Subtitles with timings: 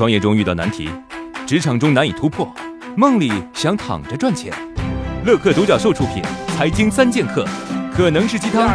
[0.00, 0.88] 创业中遇到难题，
[1.46, 2.50] 职场中难以突破，
[2.96, 4.50] 梦里想躺着赚钱。
[5.26, 6.22] 乐客独角兽出品，
[6.56, 7.44] 财经三剑客，
[7.94, 8.66] 可能是鸡汤，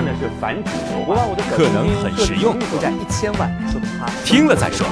[1.49, 4.85] 可能很实用，负债一千万，说他听了再说。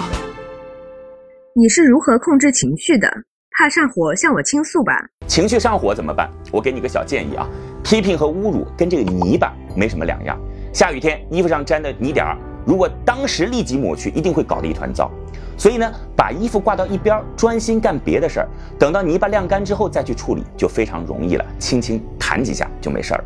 [1.55, 3.07] 你是如何控制情绪的？
[3.55, 4.91] 怕上火，向我倾诉吧。
[5.27, 6.27] 情绪上火怎么办？
[6.51, 7.47] 我给你个小建议啊，
[7.83, 10.35] 批评和侮辱跟这个泥巴没什么两样。
[10.73, 15.11] 下雨天衣服上沾的泥点儿，如果当时立即抹去，一定会搞得一团糟。
[15.55, 18.47] 所以呢，把衣服挂到一边，专心干别的事儿，
[18.77, 21.45] 等到泥巴晾干之后再去处理，就非常容易了。
[21.59, 23.23] 轻轻弹几下就没事儿了。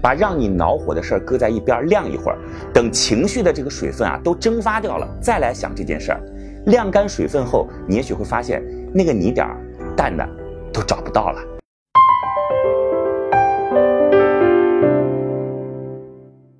[0.00, 2.38] 把让你恼火的事儿搁在一边晾一会儿，
[2.72, 6.20] 等情绪的这个水分啊都蒸发掉了，再来想这件事儿。
[6.66, 8.62] 晾干水分后，你也许会发现
[8.92, 9.56] 那个泥点儿
[9.96, 10.28] 淡的
[10.72, 11.40] 都找不到了。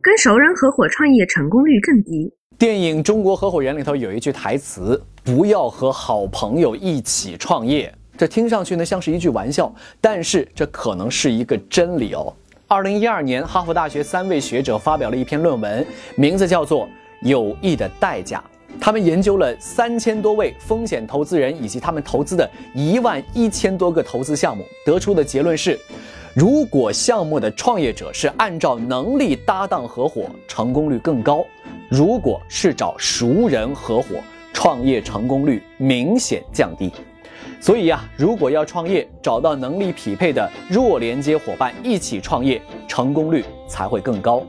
[0.00, 2.34] 跟熟人合伙创业成功率更低。
[2.62, 12.32] 电影《中国合伙人》里头有一句台词：“不要和好朋友一起创业。”这听上去呢像是一句玩笑，但是这可能是一个真理哦。
[12.68, 16.86] 二零一二年，哈佛大学三位学者发表了一篇论文，名字叫做
[17.22, 18.38] 《友谊的代价》。
[18.80, 25.76] 他们研究了三千多位风险投资人以及他们投资的一万一千多个投资项目，得出的结论是：
[26.34, 31.44] 如果项目的创业者是按照能力搭档合伙，成功率更高；
[31.90, 34.16] 如果是找熟人合伙，
[34.54, 36.90] 创业成功率明显降低。
[37.60, 44.42] 所以呀，如果要创业，找到能力匹配的弱连接伙伴一起创业，成功率才会更高。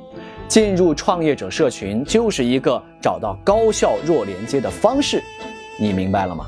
[0.47, 5.21] 进入创业者社群就是一个找到高效弱连接的方式，
[5.77, 6.45] 你明白了吗？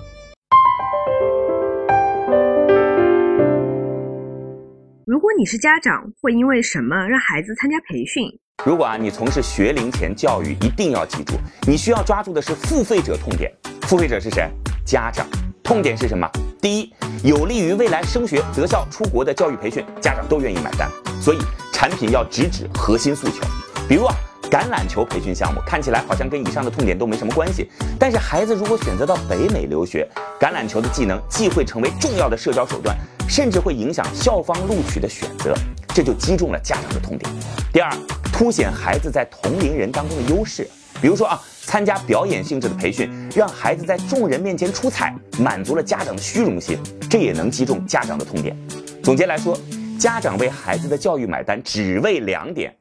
[5.06, 8.24] 如果你是家长，会因为什么让孩子参加培训？
[8.66, 11.36] 如果啊你从事学龄前教育，一定要记住，
[11.68, 13.52] 你需要抓住的是付费者痛点。
[13.84, 14.50] 付费者是谁？
[14.84, 15.28] 家长。
[15.64, 16.28] 痛点是什么？
[16.60, 16.92] 第一，
[17.24, 20.90] 有利于未来升学、择校、出国的教育培训，家长都愿意买单。
[21.22, 21.38] 所以
[21.72, 23.44] 产品要直指核心诉求。
[23.88, 24.16] 比如啊，
[24.50, 27.70] 橄榄球培训项目看起来好像跟以上的痛点都没什么关系，
[28.00, 30.08] 但是孩子如果选择到北美留学，
[30.40, 32.98] 橄榄球的技能既会成为重要的社交手段，
[33.28, 35.54] 甚至会影响校方录取的选择，
[35.88, 37.32] 这就击中了家长的痛点。
[37.72, 37.90] 第二，
[38.34, 40.68] 凸显孩子在同龄人当中的优势。
[41.02, 46.78] 比如说啊，参加表演性质的培训，让孩子在众人面前出彩，满足了家长的虚荣心，
[47.10, 48.56] 这也能击中家长的痛点。
[49.04, 49.58] 总结来说，
[49.98, 52.76] 家长为孩子的教育买单，只为两点：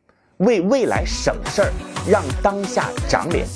[0.44, 1.72] 为未来省事儿，
[2.08, 3.46] 让当下长脸。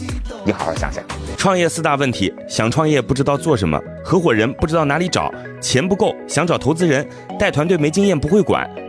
[0.45, 1.03] 你好好想想，
[1.37, 7.07] 创业四大问题：想创业不知道做什么，合伙人不知道哪里找，钱不够想找投资人，
[7.39, 8.69] 带团队没经验不会管。